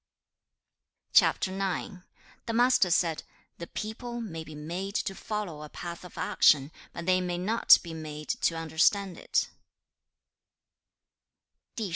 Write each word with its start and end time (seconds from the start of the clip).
CHAP. 1.13 1.45
IX. 1.47 1.97
The 2.47 2.53
Master 2.53 2.89
said, 2.89 3.21
'The 3.59 3.67
people 3.67 4.19
may 4.19 4.43
be 4.43 4.55
made 4.55 4.95
to 4.95 5.13
follow 5.13 5.61
a 5.61 5.69
path 5.69 6.03
of 6.03 6.17
action, 6.17 6.71
but 6.91 7.05
they 7.05 7.21
may 7.21 7.37
not 7.37 7.77
be 7.83 7.93
made 7.93 8.29
to 8.41 8.55
understand 8.57 9.19
it.' 9.19 9.49